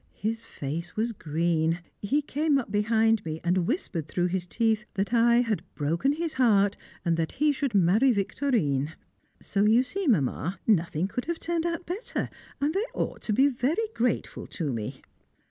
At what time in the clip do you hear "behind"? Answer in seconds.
2.71-3.23